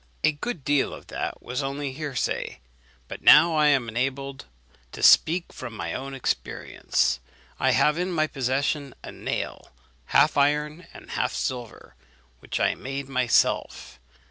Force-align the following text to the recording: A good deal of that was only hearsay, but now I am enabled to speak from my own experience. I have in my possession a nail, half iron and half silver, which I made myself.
A 0.23 0.31
good 0.31 0.63
deal 0.63 0.95
of 0.95 1.05
that 1.13 1.43
was 1.43 1.61
only 1.61 1.91
hearsay, 1.93 2.59
but 3.07 3.21
now 3.21 3.53
I 3.55 3.67
am 3.67 3.87
enabled 3.87 4.45
to 4.93 5.03
speak 5.03 5.53
from 5.53 5.77
my 5.77 5.93
own 5.93 6.15
experience. 6.15 7.19
I 7.59 7.69
have 7.73 7.99
in 7.99 8.11
my 8.11 8.25
possession 8.25 8.95
a 9.03 9.11
nail, 9.11 9.69
half 10.05 10.37
iron 10.37 10.87
and 10.91 11.11
half 11.11 11.33
silver, 11.33 11.93
which 12.39 12.59
I 12.59 12.73
made 12.73 13.09
myself. 13.09 13.99